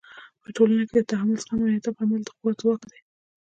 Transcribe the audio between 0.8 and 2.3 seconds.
کې د تحمل، زغم او انعطاف عمل د